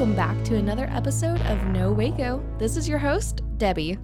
[0.00, 2.42] Welcome back to another episode of No Waco.
[2.56, 3.98] This is your host, Debbie.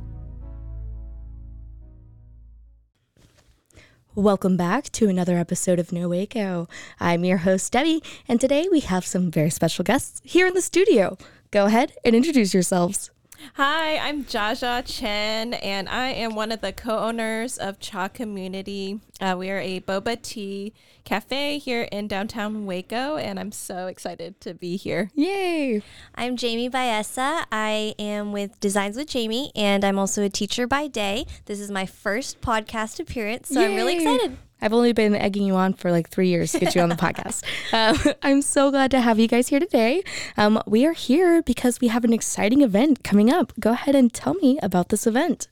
[4.15, 6.69] Welcome back to another episode of No Waco.
[7.01, 10.61] I'm your host, Debbie, and today we have some very special guests here in the
[10.61, 11.17] studio.
[11.51, 13.11] Go ahead and introduce yourselves.
[13.55, 19.01] Hi, I'm Jaja Chen, and I am one of the co owners of Cha Community.
[19.20, 20.73] Uh, we are a boba tea
[21.05, 25.11] cafe here in downtown Waco, and I'm so excited to be here.
[25.15, 25.83] Yay!
[26.15, 27.45] I'm Jamie Baesa.
[27.53, 31.27] I am with Designs with Jamie, and I'm also a teacher by day.
[31.45, 34.39] This is my first podcast appearance, so I'm really excited.
[34.61, 36.95] I've only been egging you on for like three years to get you on the
[37.07, 37.45] podcast.
[37.73, 40.03] Um, I'm so glad to have you guys here today.
[40.37, 43.53] Um, we are here because we have an exciting event coming up.
[43.61, 45.49] Go ahead and tell me about this event.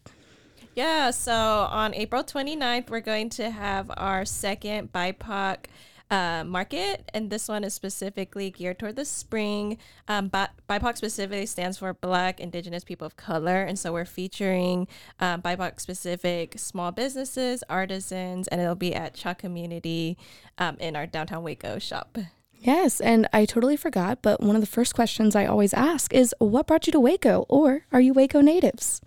[0.74, 5.66] Yeah, so on April 29th, we're going to have our second BIPOC
[6.14, 9.78] uh, market, and this one is specifically geared toward the spring.
[10.06, 14.86] Um, BIPOC specifically stands for Black, Indigenous People of Color, and so we're featuring
[15.18, 20.16] um, BIPOC specific small businesses, artisans, and it'll be at Cha Community
[20.56, 22.16] um, in our downtown Waco shop.
[22.52, 26.32] Yes, and I totally forgot, but one of the first questions I always ask is
[26.38, 29.00] what brought you to Waco, or are you Waco natives?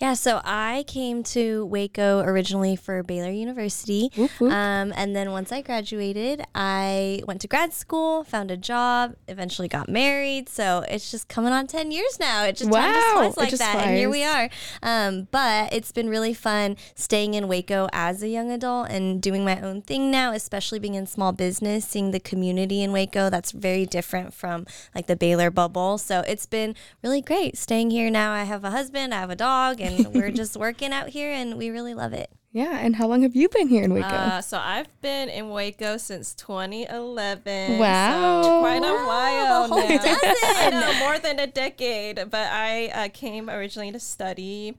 [0.00, 4.12] Yeah, so I came to Waco originally for Baylor University.
[4.16, 4.52] Whoop, whoop.
[4.52, 9.66] Um, and then once I graduated, I went to grad school, found a job, eventually
[9.66, 10.48] got married.
[10.48, 12.44] So it's just coming on 10 years now.
[12.44, 12.80] It just, wow.
[12.80, 13.86] time just flies like just that.
[13.88, 14.48] And here we are.
[14.84, 19.44] Um, but it's been really fun staying in Waco as a young adult and doing
[19.44, 23.30] my own thing now, especially being in small business, seeing the community in Waco.
[23.30, 25.98] That's very different from like the Baylor bubble.
[25.98, 28.32] So it's been really great staying here now.
[28.32, 31.56] I have a husband, I have a dog, and we're just working out here and
[31.58, 32.30] we really love it.
[32.50, 34.06] Yeah, and how long have you been here in Waco?
[34.08, 37.78] Uh, so I've been in Waco since 2011.
[37.78, 38.42] Wow.
[38.42, 40.70] So quite a while a now.
[40.80, 42.16] know, more than a decade.
[42.30, 44.78] But I uh, came originally to study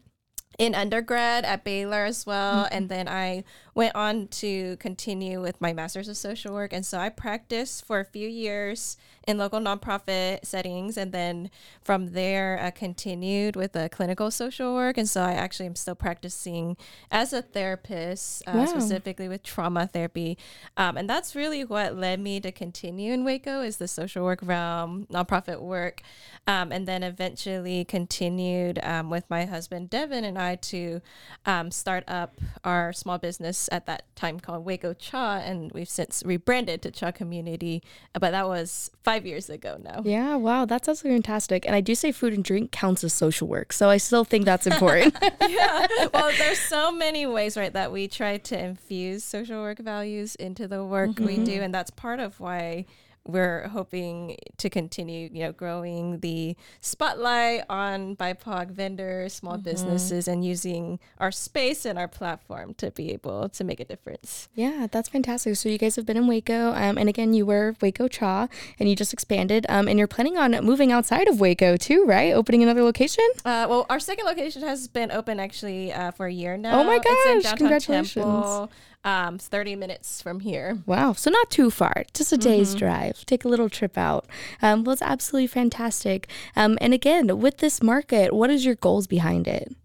[0.57, 2.73] in undergrad at Baylor as well, Mm-hmm.
[2.75, 3.43] and then I
[3.79, 6.73] went on to continue with my master's of social work.
[6.73, 11.49] And so I practiced for a few years in local nonprofit settings, and then
[11.81, 14.97] from there I continued with a clinical social work.
[14.97, 16.75] And so I actually am still practicing
[17.09, 18.65] as a therapist, uh, Wow.
[18.65, 20.37] specifically with trauma therapy,
[20.75, 24.39] um, and that's really what led me to continue in Waco is the social work
[24.41, 26.01] realm, nonprofit work,
[26.47, 31.01] um, and then eventually continued um, with my husband Devin and I to
[31.45, 36.23] um, start up our small business at that time called Waco Cha, and we've since
[36.25, 37.81] rebranded to Cha Community,
[38.15, 40.01] uh, but that was five years ago now.
[40.05, 41.65] yeah, wow, that's absolutely fantastic.
[41.65, 44.45] And I do say food and drink counts as social work, so I still think
[44.45, 45.15] that's important.
[45.47, 45.87] yeah.
[46.13, 50.67] Well, there's so many ways, right, that we try to infuse social work values into
[50.67, 51.43] the work we mm-hmm.
[51.43, 52.85] do, and that's part of why
[53.29, 60.43] we're hoping to continue, you know, growing the spotlight on BIPOC vendors, small businesses, and
[60.43, 64.49] using our space and our platform to be able to make a difference.
[64.55, 65.55] yeah, that's fantastic.
[65.55, 68.47] So you guys have been in Waco, um, and again, you were Waco Cha,
[68.79, 72.33] and you just expanded, um, and you're planning on moving outside of Waco too, right?
[72.33, 73.25] Opening another location.
[73.45, 76.81] Uh, well, our second location has been open actually uh, for a year now.
[76.81, 78.15] Oh my It's in gosh, congratulations.
[78.25, 78.71] Temple,
[79.09, 80.79] um, 30 minutes from here.
[80.85, 83.25] Wow, so not too far, just a day's drive.
[83.25, 84.27] Take a little trip out.
[84.61, 86.29] Um, well, it's absolutely fantastic.
[86.55, 89.75] Um, and again, with this market, what is your goals behind it?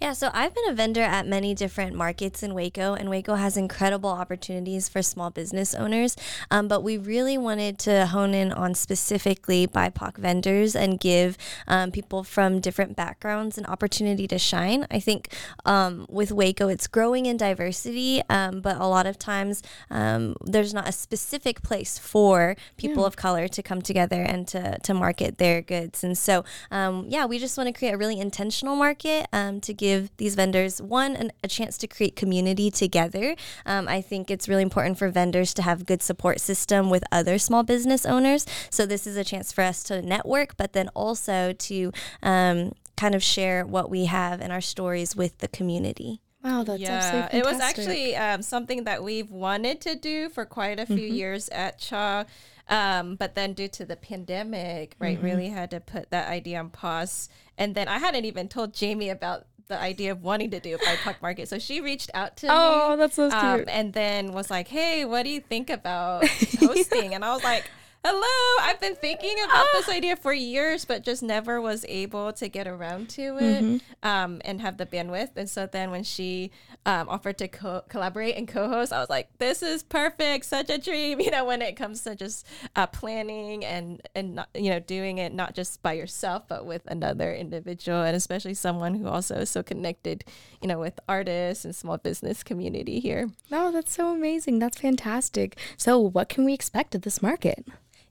[0.00, 3.56] Yeah, so I've been a vendor at many different markets in Waco, and Waco has
[3.56, 6.16] incredible opportunities for small business owners.
[6.50, 11.38] Um, but we really wanted to hone in on specifically BIPOC vendors and give
[11.68, 14.84] um, people from different backgrounds an opportunity to shine.
[14.90, 15.32] I think
[15.64, 20.74] um, with Waco, it's growing in diversity, um, but a lot of times um, there's
[20.74, 23.06] not a specific place for people yeah.
[23.06, 26.02] of color to come together and to, to market their goods.
[26.02, 29.83] And so, um, yeah, we just want to create a really intentional market to give
[29.84, 33.36] give these vendors one an, a chance to create community together.
[33.66, 37.36] Um, I think it's really important for vendors to have good support system with other
[37.38, 38.46] small business owners.
[38.70, 41.92] So this is a chance for us to network, but then also to
[42.22, 46.20] um, kind of share what we have and our stories with the community.
[46.42, 47.28] Wow, that's yeah.
[47.32, 51.14] It was actually um, something that we've wanted to do for quite a few mm-hmm.
[51.14, 52.24] years at CHA.
[52.68, 55.26] Um, but then due to the pandemic, right, mm-hmm.
[55.26, 57.28] really had to put that idea on pause.
[57.58, 60.78] And then I hadn't even told Jamie about the idea of wanting to do a
[60.78, 61.48] BIPOC market.
[61.48, 62.54] So she reached out to oh, me.
[62.54, 63.68] Oh, that's so um, cute.
[63.68, 66.26] and then was like, hey, what do you think about
[66.60, 67.14] hosting?
[67.14, 67.70] and I was like,
[68.04, 68.68] hello.
[68.68, 72.68] I've been thinking about this idea for years but just never was able to get
[72.68, 73.78] around to it mm-hmm.
[74.08, 75.30] um, and have the bandwidth.
[75.36, 76.50] And so then when she
[76.84, 80.44] um, offered to co- collaborate and co-host i was like this is perfect.
[80.44, 81.20] Such a dream.
[81.24, 82.46] You know when it comes to just
[82.76, 86.82] uh, planning and and not, you know doing it not just by yourself but with
[86.86, 90.22] another individual and especially someone who also is so connected
[90.60, 93.30] you know with artists and small business community here.
[93.50, 94.58] Oh that's so amazing.
[94.58, 95.56] That's fantastic.
[95.78, 97.64] So what can we expect at this market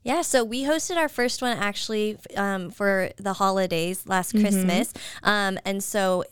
[0.04, 4.44] yeah, so we hosted our first one actually um, for the holidays last mm-hmm.
[4.44, 4.92] Christmas.
[5.22, 6.24] Um, and so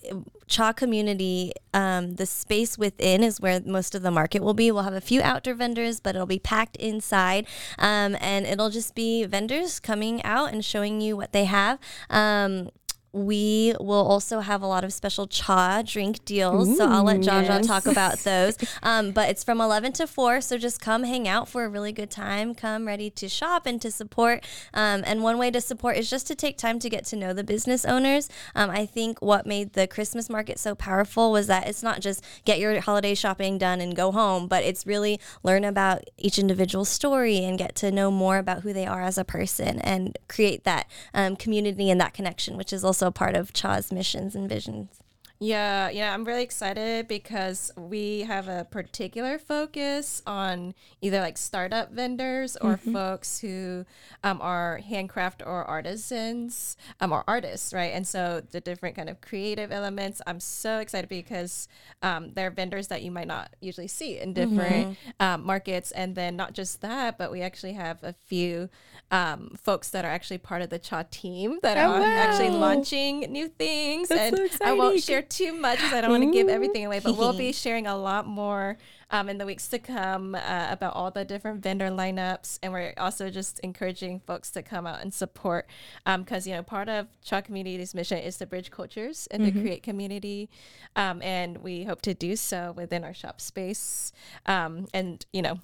[0.47, 4.71] CHA community, um, the space within is where most of the market will be.
[4.71, 7.47] We'll have a few outdoor vendors, but it'll be packed inside.
[7.79, 11.79] Um, and it'll just be vendors coming out and showing you what they have.
[12.11, 12.69] Um,
[13.13, 16.71] we will also have a lot of special cha drink deals.
[16.71, 17.67] Ooh, so I'll let Jaja yes.
[17.67, 18.57] talk about those.
[18.83, 20.41] Um, but it's from 11 to 4.
[20.41, 22.55] So just come hang out for a really good time.
[22.55, 24.45] Come ready to shop and to support.
[24.73, 27.35] Um, and one way to support is just to take time to get to know
[27.35, 28.31] the business owners.
[28.55, 32.25] Um, I think what made the Christmas market so powerful was that it's not just
[32.47, 36.87] get your holiday shopping done and go home, but it's really learn about each individual
[36.87, 40.65] story and get to know more about who they are as a person and create
[40.65, 44.49] that um, community and that connection, which is also also part of CHA's missions and
[44.49, 45.02] visions.
[45.43, 51.91] Yeah, yeah, I'm really excited because we have a particular focus on either like startup
[51.91, 52.93] vendors or mm-hmm.
[52.93, 53.85] folks who
[54.23, 57.93] um, are handcraft or artisans um, or artists, right?
[57.93, 60.23] And so the different kind of creative elements.
[60.29, 61.67] I'm so excited because
[62.03, 65.11] um, there are vendors that you might not usually see in different mm-hmm.
[65.19, 68.69] um, markets, and then not just that, but we actually have a few
[69.11, 72.07] um, folks that are actually part of the CHA team that oh, are wow.
[72.07, 76.11] actually launching new things, That's and so I won't share too much because I don't
[76.11, 78.77] want to give everything away, but we'll be sharing a lot more
[79.11, 82.59] um, in the weeks to come uh, about all the different vendor lineups.
[82.63, 85.67] And we're also just encouraging folks to come out and support
[86.05, 89.57] because, um, you know, part of CHA Community's mission is to bridge cultures and mm-hmm.
[89.57, 90.49] to create community.
[90.97, 94.13] Um, and we hope to do so within our shop space.
[94.47, 95.61] Um, and, you know,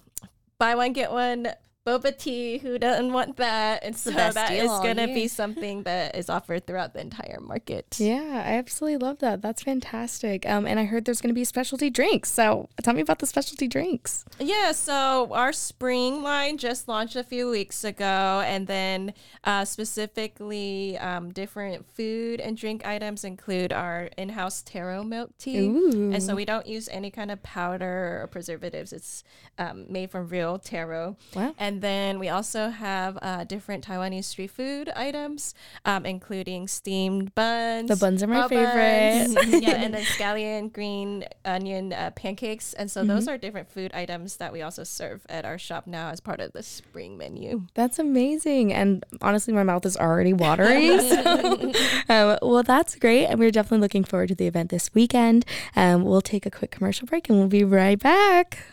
[0.57, 1.53] buy one, get one
[1.89, 2.59] boba tea.
[2.59, 3.83] Who doesn't want that?
[3.83, 7.97] And so that is going to be something that is offered throughout the entire market.
[7.99, 9.41] Yeah, I absolutely love that.
[9.41, 10.47] That's fantastic.
[10.47, 12.31] Um, and I heard there's going to be specialty drinks.
[12.31, 14.25] So tell me about the specialty drinks.
[14.39, 19.13] Yeah, so our spring line just launched a few weeks ago, and then
[19.43, 26.11] uh, specifically um, different food and drink items include our in-house taro milk tea, Ooh.
[26.13, 28.93] and so we don't use any kind of powder or preservatives.
[28.93, 29.23] It's
[29.57, 31.17] um, made from real taro.
[31.35, 31.55] Wow.
[31.57, 35.53] And and then we also have uh, different Taiwanese street food items,
[35.85, 37.87] um, including steamed buns.
[37.87, 39.33] The buns are my favorite.
[39.33, 42.73] Buns, yeah, and then scallion green onion uh, pancakes.
[42.73, 43.11] And so mm-hmm.
[43.11, 46.41] those are different food items that we also serve at our shop now as part
[46.41, 47.67] of the spring menu.
[47.75, 48.73] That's amazing.
[48.73, 50.99] And honestly, my mouth is already watering.
[50.99, 51.21] so,
[52.09, 53.27] um, well, that's great.
[53.27, 55.45] And we're definitely looking forward to the event this weekend.
[55.77, 58.65] Um, we'll take a quick commercial break and we'll be right back.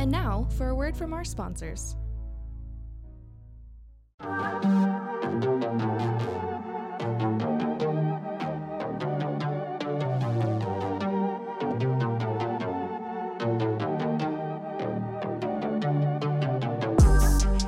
[0.00, 1.94] And now for a word from our sponsors.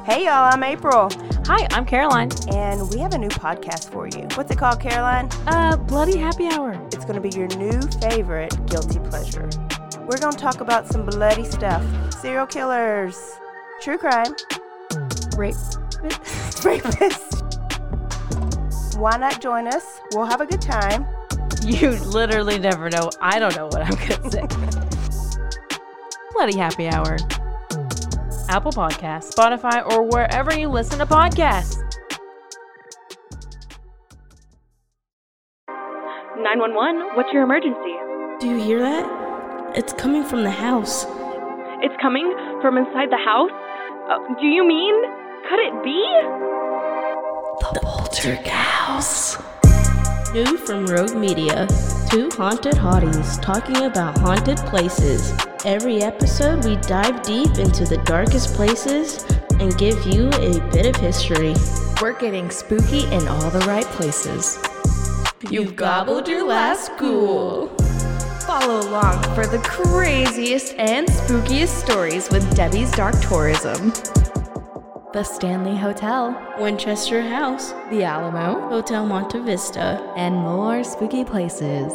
[0.07, 1.11] Hey y'all, I'm April.
[1.45, 2.31] Hi, I'm Caroline.
[2.51, 4.27] And we have a new podcast for you.
[4.37, 5.29] What's it called, Caroline?
[5.47, 6.83] Uh, Bloody Happy Hour.
[6.93, 9.51] It's going to be your new favorite guilty pleasure.
[10.07, 11.85] We're going to talk about some bloody stuff
[12.23, 13.41] serial killers,
[13.81, 14.37] true crime,
[15.37, 15.57] rape,
[16.63, 17.43] rapists,
[18.97, 19.99] Why not join us?
[20.15, 21.05] We'll have a good time.
[21.65, 23.11] You literally never know.
[23.21, 24.47] I don't know what I'm going to say.
[26.33, 27.17] Bloody Happy Hour.
[28.49, 31.79] Apple Podcasts, Spotify, or wherever you listen to podcasts.
[36.37, 37.97] 911, what's your emergency?
[38.39, 39.75] Do you hear that?
[39.75, 41.05] It's coming from the house.
[41.83, 43.51] It's coming from inside the house?
[44.09, 44.95] Uh, do you mean?
[45.51, 45.99] Could it be?
[47.75, 49.37] The Poltergals.
[50.33, 51.67] New from Rogue Media.
[52.09, 55.33] Two haunted hotties talking about haunted places.
[55.65, 59.25] Every episode, we dive deep into the darkest places
[59.59, 61.55] and give you a bit of history.
[62.01, 64.57] We're getting spooky in all the right places.
[65.51, 67.77] You've gobbled your last ghoul.
[68.53, 73.95] Follow along for the craziest and spookiest stories with Debbie's Dark Tourism.
[75.15, 80.07] The Stanley Hotel, Winchester House, The Alamo, Hotel Monte Vista.
[80.19, 81.95] and more spooky places.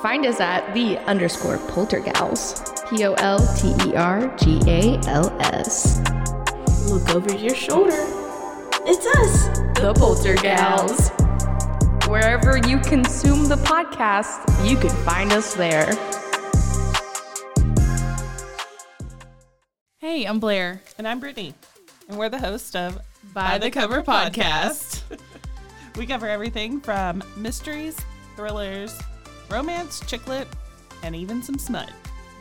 [0.00, 2.62] Find us at the underscore poltergals.
[2.88, 5.98] P O L T E R G A L S.
[6.88, 8.06] Look over your shoulder.
[8.86, 11.23] It's us, The Poltergals.
[12.14, 15.90] Wherever you consume the podcast, you can find us there.
[19.98, 20.80] Hey, I'm Blair.
[20.96, 21.54] And I'm Brittany.
[22.08, 23.00] And we're the host of
[23.32, 25.02] By the Cover Podcast.
[25.96, 27.96] we cover everything from mysteries,
[28.36, 28.96] thrillers,
[29.50, 30.46] romance, chick lit,
[31.02, 31.90] and even some smut.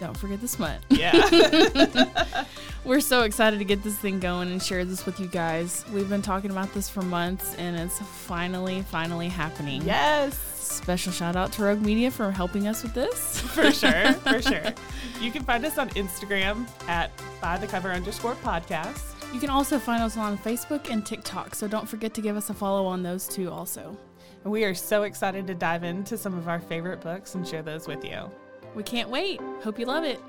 [0.04, 0.80] Don't forget the smut.
[0.90, 2.44] Yeah.
[2.84, 5.86] We're so excited to get this thing going and share this with you guys.
[5.94, 9.82] We've been talking about this for months and it's finally, finally happening.
[9.84, 10.38] yes.
[10.38, 13.40] Special shout out to Rogue Media for helping us with this.
[13.40, 14.12] For sure.
[14.14, 14.74] For sure.
[15.22, 19.14] You can find us on Instagram at by the cover underscore podcast.
[19.34, 22.50] You can also find us on Facebook and TikTok, so don't forget to give us
[22.50, 23.98] a follow on those two also.
[24.44, 27.88] We are so excited to dive into some of our favorite books and share those
[27.88, 28.30] with you.
[28.76, 29.40] We can't wait.
[29.64, 30.20] Hope you love it.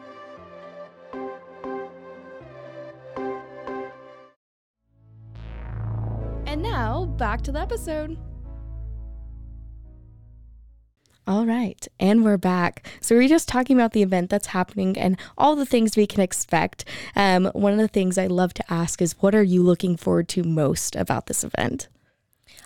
[6.46, 8.16] And now, back to the episode.
[11.26, 12.86] All right, and we're back.
[13.00, 16.20] So we're just talking about the event that's happening and all the things we can
[16.20, 16.84] expect.
[17.16, 20.28] Um, one of the things I love to ask is, what are you looking forward
[20.28, 21.88] to most about this event?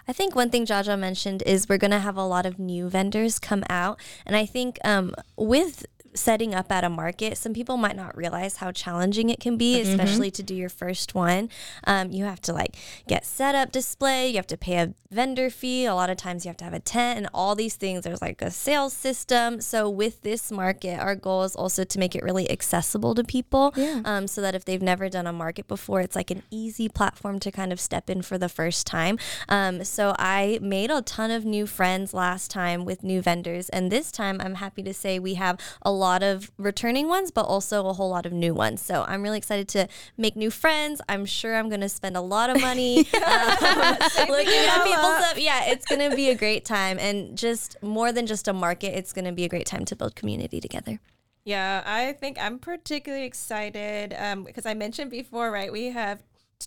[0.07, 2.88] I think one thing Jaja mentioned is we're going to have a lot of new
[2.88, 4.00] vendors come out.
[4.25, 8.57] And I think um, with setting up at a market, some people might not realize
[8.57, 11.49] how challenging it can be, especially to do your first one.
[11.85, 15.49] Um, you have to like get set up display, you have to pay a vendor
[15.49, 15.87] fee.
[15.87, 18.05] A lot of times you have to have a tent and all these things.
[18.05, 19.61] There's like a sales system.
[19.61, 23.73] So with this market, our goal is also to make it really accessible to people.
[23.77, 24.03] Yeah.
[24.05, 27.38] Um, so that if they've never done a market before, it's like an easy platform
[27.41, 29.19] to kind of step in for the first time.
[29.49, 33.69] Um, so I made a ton of new friends last time with new vendors.
[33.71, 37.43] And this time I'm happy to say we have a lot of returning ones, but
[37.43, 38.81] also a whole lot of new ones.
[38.81, 41.00] So I'm really excited to make new friends.
[41.09, 43.97] I'm sure I'm going to spend a lot of money um,
[44.28, 45.38] looking at people's stuff.
[45.38, 46.99] Yeah, it's going to be a great time.
[46.99, 49.97] And just more than just a market, it's going to be a great time to
[49.97, 51.00] build community together.
[51.45, 54.11] Yeah, I think I'm particularly excited
[54.45, 55.73] because I mentioned before, right?
[55.73, 56.19] We have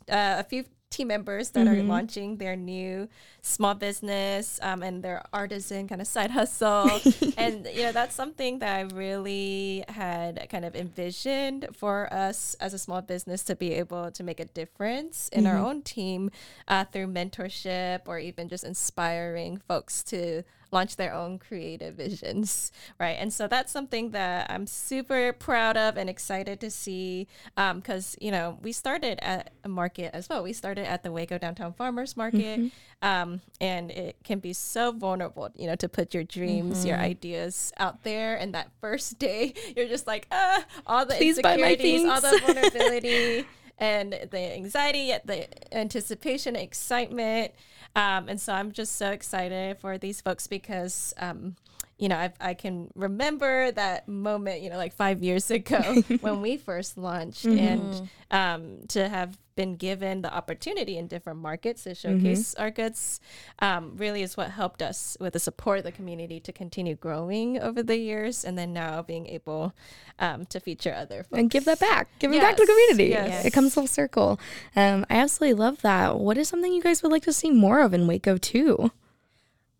[0.09, 3.07] uh, a few team members that are launching their new
[3.41, 6.89] small business um, and their artisan kind of side hustle.
[7.37, 12.73] and, you know, that's something that I really had kind of envisioned for us as
[12.73, 16.29] a small business to be able to make a difference in our own team
[16.67, 23.17] uh, through mentorship or even just inspiring folks to launch their own creative visions, right?
[23.19, 28.31] And so that's something that I'm super proud of and excited to see because, you
[28.31, 30.43] know, we started at a market as well.
[30.43, 32.71] We started at the Waco Downtown Farmers Market.
[33.03, 37.73] Um, and it can be so vulnerable, you know, to put your dreams, your ideas
[37.77, 38.35] out there.
[38.35, 43.45] And that first day, you're just like, ah, all the Please insecurities, all the vulnerability
[43.81, 47.51] and the anxiety, the anticipation, excitement.
[47.95, 51.55] Um, and so I'm just so excited for these folks because, um,
[52.01, 56.41] you know, I, I can remember that moment, you know, like five years ago when
[56.41, 61.93] we first launched, and um, to have been given the opportunity in different markets to
[61.93, 63.19] showcase our goods
[63.59, 67.59] um, really is what helped us with the support of the community to continue growing
[67.61, 69.71] over the years, and then now being able
[70.17, 71.37] um, to feature other folks.
[71.39, 72.07] and give that back.
[72.17, 73.11] Give it back to the Yes, community.
[73.29, 73.45] yes.
[73.45, 74.39] It comes full circle.
[74.75, 76.17] Um, I absolutely love that.
[76.17, 78.89] What is something you guys would like to see more of in Waco too?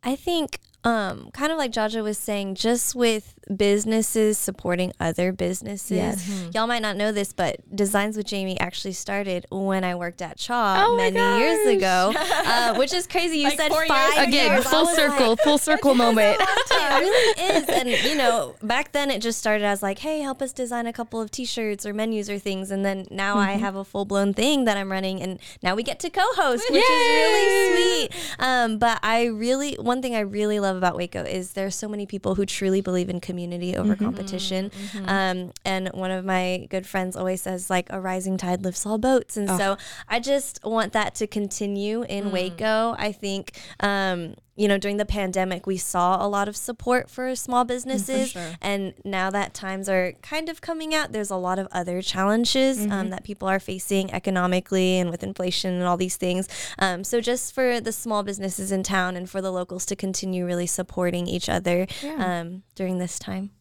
[0.04, 5.92] I think um, kind of like Jaja was saying, just with businesses supporting other businesses.
[5.98, 6.24] Yes.
[6.28, 6.52] Mm-hmm.
[6.54, 10.38] Y'all might not know this, but Designs with Jamie actually started when I worked at
[10.38, 13.38] Cha Oh my many years ago, uh, which is crazy.
[13.40, 14.28] You Like said four years five.
[14.28, 14.66] Again, years.
[14.68, 16.38] Full circle, like, full circle moment.
[16.72, 17.70] it really is.
[17.70, 20.94] And, you know, back then it just started as like, hey, help us design a
[20.94, 22.72] couple of t shirts or menus or things.
[22.72, 23.60] And then now I Mm-hmm.
[23.64, 25.22] have a full blown thing that I'm running.
[25.22, 28.36] And now we get to co host, which is really sweet.
[28.40, 32.06] Um, but I really, one thing I really love about Waco is there's so many
[32.06, 34.06] people who truly believe in community over Mm-hmm.
[34.06, 34.72] competition.
[35.06, 38.98] Um, and one of my good friends always says, like, a rising tide lifts all
[38.98, 39.38] boats.
[39.38, 42.96] And so I just want that to continue in Waco.
[42.98, 47.36] I think, um, you know, during the pandemic, we saw a lot of support for
[47.36, 48.36] small businesses.
[48.62, 52.86] And now that times are kind of coming out, there's a lot of other challenges
[52.86, 56.50] um, that people are facing economically and with inflation and all these things.
[56.80, 60.46] Um, so, just for the small businesses in town and for the locals to continue
[60.46, 63.52] really supporting each other um, during this time.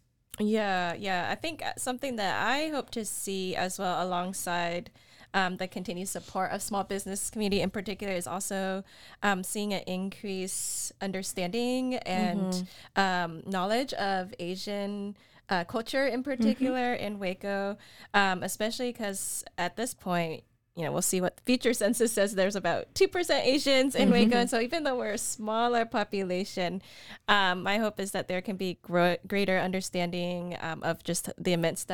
[0.41, 1.29] Yeah, yeah.
[1.31, 4.91] I think uh, something that I hope to see as well alongside
[5.35, 8.85] um, the continued support of small business community in particular is also
[9.23, 15.17] um, seeing an increase understanding and um, knowledge of Asian
[15.49, 17.77] uh, culture in particular in Waco,
[18.15, 20.45] um, especially because at this point,
[20.77, 22.35] you know, we'll see what the future census says.
[22.35, 24.37] There's about 2% Asians in Waco.
[24.37, 26.81] And so even though we're a smaller population,
[27.29, 31.53] um, my hope is that there can be gro- greater understanding um, of just the
[31.53, 31.85] immense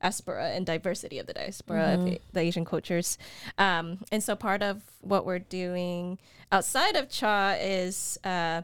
[0.00, 3.18] diaspora and diversity of the diaspora of the Asian cultures.
[3.58, 6.18] Um, and so part of what we're doing
[6.52, 8.62] outside of CHA is uh,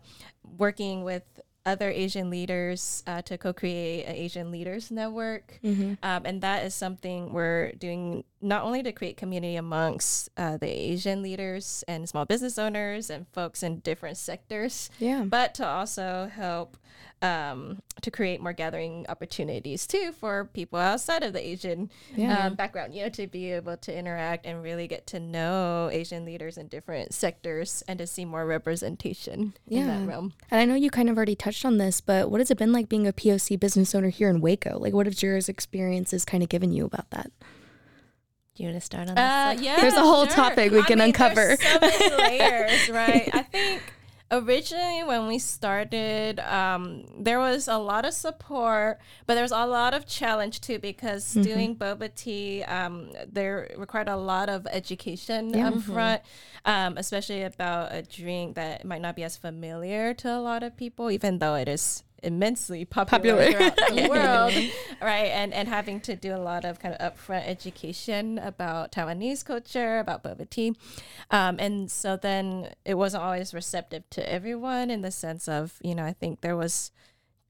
[0.59, 1.23] working with
[1.65, 5.61] other Asian leaders uh, to co-create an Asian Leaders Network,
[6.03, 10.67] um, and that is something we're doing not only to create community amongst uh, the
[10.69, 15.23] Asian leaders and small business owners and folks in different sectors, Yeah.
[15.25, 16.77] but to also help
[17.23, 22.47] um, to create more gathering opportunities too for people outside of the Asian Yeah.
[22.47, 26.25] um, background, you know, to be able to interact and really get to know Asian
[26.25, 30.33] leaders in different sectors and to see more representation in that realm.
[30.51, 32.73] And I know you kind of already touched on this, but what has it been
[32.73, 34.77] like being a POC business owner here in Waco?
[34.81, 37.31] Like, what have Jira's experiences kind of given you about that?
[38.54, 40.35] Do you want to start on Uh, yeah, There's a whole sure.
[40.35, 41.56] topic we I can mean, uncover.
[41.56, 43.30] There's so many layers, right?
[43.32, 43.94] I think
[44.30, 49.64] originally when we started, um, there was a lot of support, but there was a
[49.66, 51.42] lot of challenge too because Mm-hmm.
[51.42, 55.69] doing boba tea, um, there required a lot of education Yeah.
[55.69, 56.21] up front,
[56.67, 60.76] um, especially about a drink that might not be as familiar to a lot of
[60.76, 63.71] people, even though it is immensely popular, Popular.
[63.71, 64.52] throughout the world
[65.02, 65.30] right?
[65.30, 69.99] And and having to do a lot of kind of upfront education about taiwanese culture
[69.99, 70.76] about boba tea.
[71.30, 75.95] Um, and so then it wasn't always receptive to everyone in the sense of you
[75.95, 76.91] know i think there was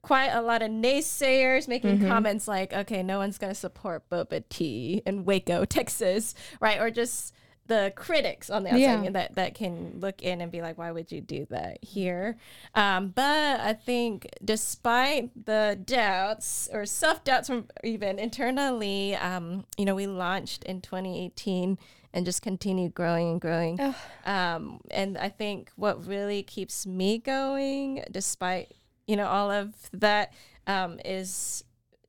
[0.03, 4.43] quite a lot of naysayers making comments like okay no one's going to support boba
[4.49, 6.81] tea in waco texas right?
[6.81, 7.35] Or just
[7.73, 9.11] the critics on the outside Yeah.
[9.11, 12.37] that that can look in and be like, why would you do that here?
[12.75, 19.85] Um, but I think despite the doubts or self doubts from even internally, um, you
[19.87, 21.79] know, we launched in 2018
[22.15, 23.81] and just continued growing and growing.
[24.27, 28.73] Um, and I think what really keeps me going, despite
[29.07, 30.33] you know all of that,
[30.67, 31.65] um, is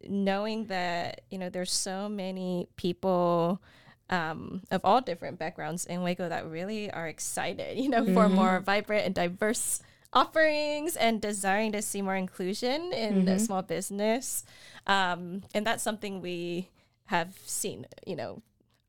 [0.09, 3.61] knowing that you know there's so many people
[4.09, 8.59] um, of all different backgrounds in Waco that really are excited, you know, for more
[8.59, 14.43] vibrant and diverse offerings and desiring to see more inclusion in the small business.
[14.85, 16.69] Um, and that's something we
[17.05, 18.41] have seen, you know,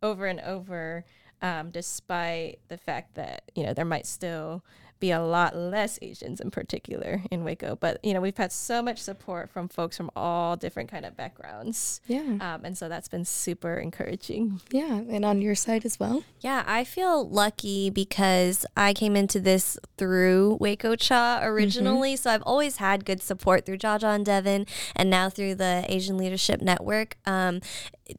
[0.02, 1.04] over and over,
[1.40, 4.62] um, despite the fact that, you know, there might still
[5.00, 7.76] be a lot less Asians in particular in Waco.
[7.76, 11.16] But, you know, we've had so much support from folks from all different kind of
[11.16, 12.00] backgrounds.
[12.06, 12.38] Yeah.
[12.40, 14.60] Um, and so that's been super encouraging.
[14.70, 15.02] Yeah.
[15.08, 16.24] And on your side as well?
[16.40, 22.16] Yeah, I feel lucky because I came into this through Waco Cha originally.
[22.16, 26.16] So I've always had good support through Jaja and Devin and now through the Asian
[26.16, 27.16] Leadership Network.
[27.26, 27.60] Um,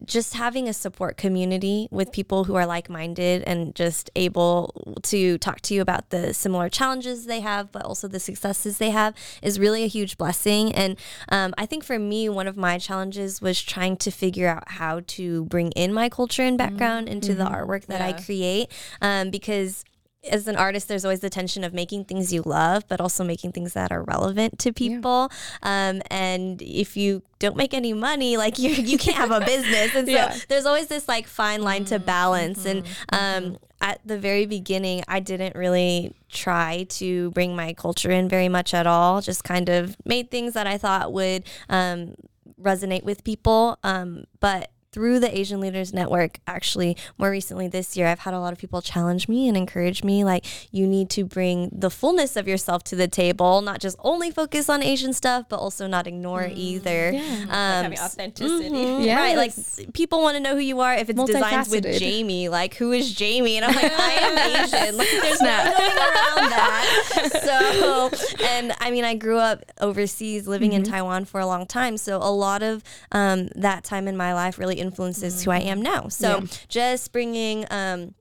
[0.04, 5.38] just having a support community with people who are like minded and just able to
[5.38, 9.14] talk to you about the similar challenges they have, but also the successes they have
[9.42, 10.74] is really a huge blessing.
[10.74, 10.98] And
[11.30, 15.02] um, I think for me, one of my challenges was trying to figure out how
[15.08, 19.84] to bring in my culture and background into the artwork that I create um, because
[20.30, 23.52] as an artist, there's always the tension of making things you love, but also making
[23.52, 25.30] things that are relevant to people.
[25.64, 29.94] Um, and if you don't make any money, like you you can't have a business.
[29.96, 30.38] And so Yeah.
[30.50, 32.66] there's always this like fine line to balance.
[32.66, 38.28] And um, at the very beginning, I didn't really try to bring my culture in
[38.30, 39.22] very much at all.
[39.22, 42.16] Just kind of made things that I thought would um,
[42.62, 43.78] resonate with people.
[43.84, 48.40] Um, but through the Asian Leaders Network, actually, more recently this year, I've had a
[48.40, 52.38] lot of people challenge me and encourage me like, you need to bring the fullness
[52.38, 56.08] of yourself to the table, not just only focus on Asian stuff, but also not
[56.08, 57.10] ignore either.
[57.14, 58.70] Um, having authenticity.
[58.70, 59.20] mhm, Yes.
[59.26, 59.36] Right.
[59.36, 60.94] Like, people want to know who you are.
[60.94, 63.58] If it's designed with Jamie, like, who is Jamie?
[63.58, 64.98] And I'm like, I am Asian.
[64.98, 67.32] Like, there's no going around that.
[67.46, 71.98] So, and I mean, I grew up overseas living in Taiwan for a long time.
[71.98, 72.82] So, a lot of
[73.12, 76.08] um, that time in my life really influences who I am now.
[76.08, 78.14] So, just bringing, um,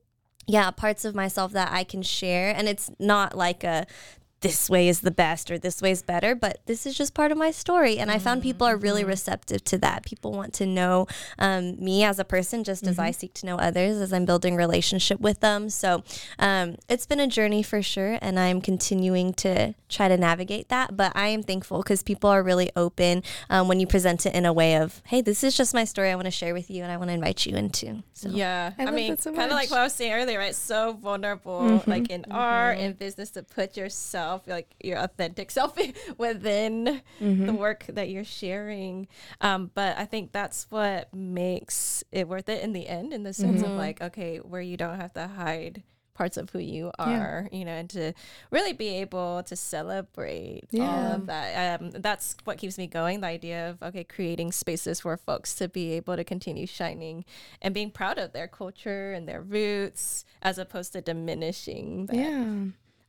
[0.47, 2.53] yeah, parts of myself that I can share.
[2.55, 3.85] And it's not like a,
[4.47, 7.31] this way is the best or this way is better, but this is just part
[7.31, 7.97] of my story.
[7.97, 10.05] And I found people are really receptive to that.
[10.05, 11.07] People want to know
[11.39, 14.55] um, me as a person just as I seek to know others as I'm building
[14.55, 15.69] relationship with them.
[15.69, 16.03] So
[16.39, 18.17] um, it's been a journey for sure.
[18.21, 20.95] And I'm continuing to try to navigate that.
[20.95, 24.45] But I am thankful because people are really open um, when you present it in
[24.45, 26.83] a way of, hey, this is just my story I want to share with you
[26.83, 28.03] and I want to invite you into.
[28.13, 30.39] So Yeah, I I, mean, that so kind of like what I was saying earlier,
[30.39, 30.55] right?
[30.55, 31.89] So vulnerable, Mm-hmm.
[31.89, 35.77] like in art and business, to put yourself, like your authentic self,
[36.17, 37.45] within Mm-hmm.
[37.45, 39.07] the work that you're sharing.
[39.41, 43.33] Um, but I think that's what makes it worth it in the end, in the
[43.33, 43.71] sense Mm-hmm.
[43.71, 47.65] of like, okay, where you don't have to hide parts of who you are, you
[47.65, 48.13] know, and to
[48.49, 50.79] really be able to celebrate all
[51.11, 51.81] of that.
[51.81, 53.19] Um, that's what keeps me going.
[53.19, 57.25] The idea of okay, creating spaces for folks to be able to continue shining
[57.61, 62.05] and being proud of their culture and their roots, as opposed to diminishing.
[62.05, 62.15] That.
[62.15, 62.55] Yeah.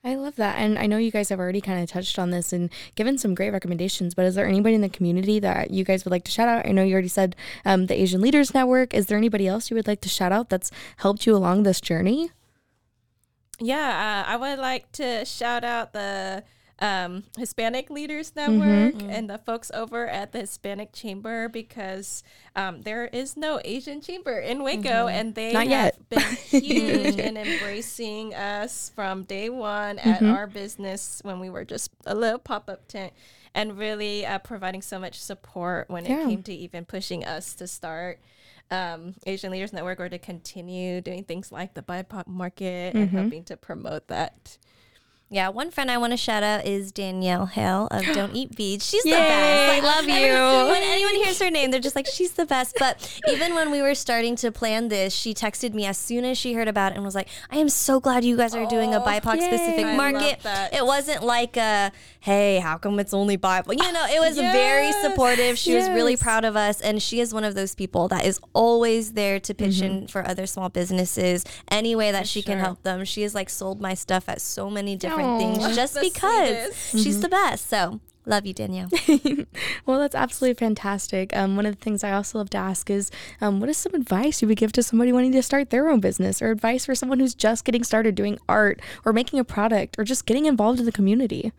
[0.07, 0.57] I love that.
[0.57, 3.35] And I know you guys have already kind of touched on this and given some
[3.35, 6.31] great recommendations, but is there anybody in the community that you guys would like to
[6.31, 6.65] shout out?
[6.65, 8.95] I know you already said um, the Asian Leaders Network.
[8.95, 11.81] Is there anybody else you would like to shout out that's helped you along this
[11.81, 12.31] journey?
[13.59, 16.45] Yeah, uh, I would like to shout out the
[16.79, 22.23] um, Hispanic Leaders Network and the folks over at the Hispanic Chamber because
[22.55, 26.09] um, there is no Asian chamber in Waco, and they Not have yet.
[26.11, 31.91] been huge in embracing us from day one at our business when we were just
[32.05, 33.13] a little pop up tent.
[33.55, 36.25] And really uh, providing so much support when Yeah.
[36.25, 38.21] it came to even pushing us to start
[38.71, 43.45] um, Asian Leaders Network or to continue doing things like the BIPOC market and helping
[43.45, 44.59] to promote that.
[45.29, 48.87] Yeah, one friend I want to shout out is Danielle Hale of Don't Eat Beads.
[48.89, 49.83] She's the Yay, best.
[49.85, 50.71] love every- you.
[50.73, 52.77] When anyone hears her name, they're just like, she's the best.
[52.79, 56.39] But even when we were starting to plan this, she texted me as soon as
[56.39, 58.95] she heard about it and was like, I am so glad you guys are doing
[58.95, 60.39] a BIPOC specific I love market.
[60.73, 63.83] It wasn't like a, hey, how come it's only BIPOC?
[63.85, 65.59] You know, it was very supportive.
[65.59, 66.81] She was really proud of us.
[66.81, 69.85] And she is one of those people that is always there to pitch Mm-hmm.
[70.03, 73.05] in for other small businesses any way that she can help them.
[73.05, 75.39] She has like sold my stuff at so many different Aw.
[75.39, 77.05] things just The because sweetest.
[77.05, 77.69] she's the best.
[77.69, 78.89] So love you, Danielle.
[79.87, 81.35] Well, that's absolutely fantastic.
[81.37, 83.09] Um, one of the things I also love to ask is
[83.41, 86.01] um, what is some advice you would give to somebody wanting to start their own
[86.01, 89.97] business or advice for someone who's just getting started doing art or making a product
[89.97, 91.53] or just getting involved in the community?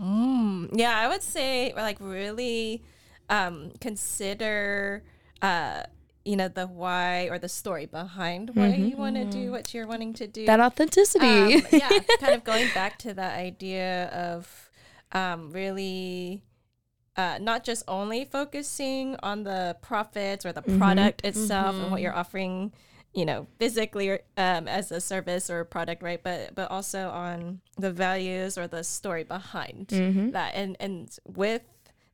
[0.00, 2.82] Yeah, I would say like really
[3.30, 5.04] um, consider
[5.40, 5.84] uh,
[6.24, 9.86] you know the why or the story behind why you want to do what you're
[9.86, 10.46] wanting to do.
[10.46, 11.26] That authenticity.
[11.26, 11.88] um, yeah,
[12.20, 14.70] kind of going back to that idea of
[15.12, 16.42] um, really
[17.16, 22.14] uh, not just only focusing on the profits or the product itself and what you're
[22.14, 22.72] offering,
[23.12, 26.22] you know, physically or, um, as a service or a product, right?
[26.22, 29.88] But but also on the values or the story behind
[30.32, 31.62] that, and and with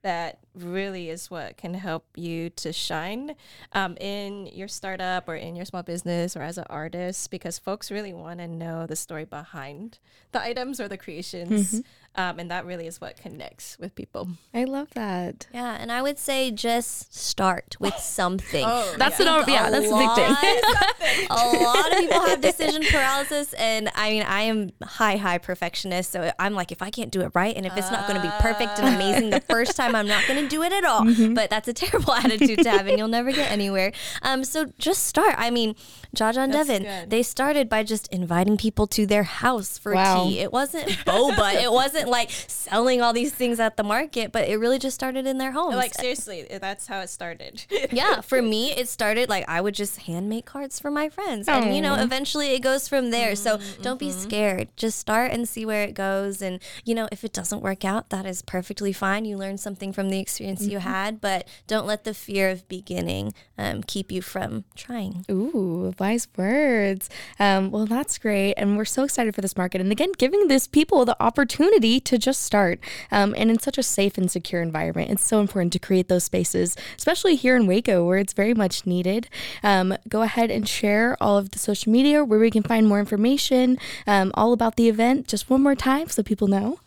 [0.02, 3.34] that really is what can help you to shine
[3.72, 7.90] um, in your startup or in your small business or as an artist because folks
[7.90, 9.98] really want to know the story behind
[10.32, 11.82] the items or the creations
[12.18, 15.46] um, and that really is what connects with people I love that.
[15.54, 18.64] Yeah, and I would say just start with something.
[18.66, 21.26] Oh, That's an yeah, that's a big thing.
[21.30, 26.10] a lot of people have decision paralysis, and I mean, I am high, high perfectionist.
[26.10, 28.26] So I'm like, if I can't do it right, and if it's not going to
[28.26, 31.04] be perfect and amazing the first time, I'm not going to do it at all.
[31.34, 33.92] But that's a terrible attitude to have, and you'll never get anywhere.
[34.22, 35.34] Um, so just start.
[35.38, 35.74] I mean,
[36.16, 37.10] Jaja and Devin, good.
[37.10, 40.24] they started by just inviting people to their house for Wow.
[40.24, 40.40] tea.
[40.40, 41.54] It wasn't boba.
[41.62, 44.94] it wasn't wasn't like selling all these things at the market, but it really just
[44.94, 45.76] started in their homes.
[45.76, 47.64] Like seriously, that's how it started.
[47.92, 51.48] yeah, for me, it started like I would just hand make cards for my friends,
[51.48, 53.36] and you know, eventually it goes from there.
[53.36, 54.68] So don't be scared.
[54.76, 56.42] Just start and see where it goes.
[56.42, 59.24] And you know, if it doesn't work out, that is perfectly fine.
[59.24, 63.34] You learned something from the experience you had, but don't let the fear of beginning
[63.56, 65.24] um, keep you from trying.
[65.30, 67.08] Ooh, wise words.
[67.38, 68.54] Um, well, that's great.
[68.54, 69.80] And we're so excited for this market.
[69.80, 72.80] And again, giving this people the opportunity to just start
[73.10, 75.10] um, and in such a safe and secure environment.
[75.10, 78.86] It's so important to create those spaces, especially here in Waco where it's very much
[78.86, 79.28] needed.
[79.62, 83.00] Um, go ahead and share all of the social media where we can find more
[83.00, 86.78] information um, all about the event just one more time so people know.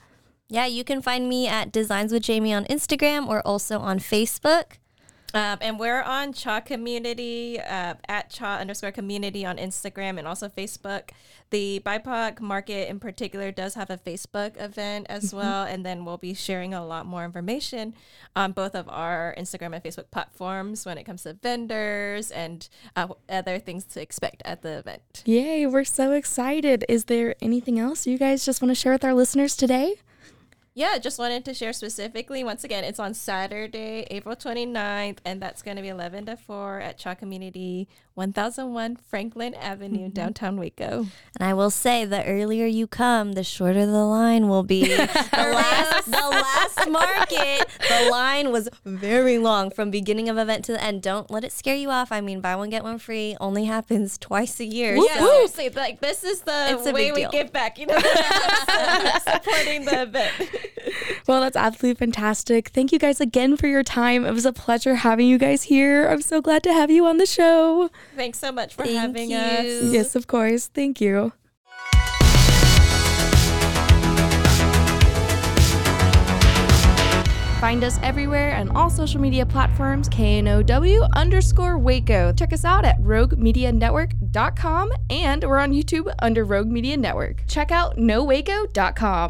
[0.50, 4.74] Yeah, you can find me at Designs with Jamie on Instagram or also on Facebook.
[5.34, 10.50] Um, and we're on Cha Community uh, at Cha underscore Community on Instagram and also
[10.50, 11.10] Facebook.
[11.52, 15.38] The BIPOC Market in particular does have a Facebook event as Mhm.
[15.38, 17.94] well, and then we'll be sharing a lot more information
[18.36, 23.08] on both of our Instagram and Facebook platforms when it comes to vendors and uh,
[23.30, 25.24] other things to expect at the event.
[25.26, 26.86] Yay, we're so excited.
[26.88, 29.96] Is there anything else you guys just want to share with our listeners today?
[30.74, 32.46] Yeah, just wanted to share specifically.
[32.46, 36.80] Once again, it's on Saturday, April 29th, and that's going to be 11 to 4
[36.80, 40.10] at Cha Community, 1001 Franklin Avenue, mm-hmm.
[40.10, 41.08] downtown Waco.
[41.40, 44.82] And I will say, the earlier you come, the shorter the line will be.
[44.96, 50.74] the last, the last market, the line was very long from beginning of event to
[50.74, 51.02] the end.
[51.02, 52.12] Don't let it scare you off.
[52.12, 54.96] I mean, buy one get one free only happens twice a year.
[54.96, 60.34] Yeah, seriously, like this is the way we give back, you know, supporting the event.
[61.28, 62.70] Well, that's absolutely fantastic.
[62.70, 64.26] Thank you guys again for your time.
[64.26, 66.08] It was a pleasure having you guys here.
[66.08, 67.90] I'm so glad to have you on the show.
[68.16, 69.38] Thanks so much for Thank having you.
[69.38, 69.84] us.
[69.94, 70.68] Yes, of course.
[70.68, 71.34] Thank you.
[77.62, 82.34] Find us everywhere on all social media platforms, KNOW underscore Waco.
[82.34, 87.44] Check us out at roguemedianetwork.com and we're on YouTube under Rogue Media Network.
[87.48, 89.30] Check out nowaco.com.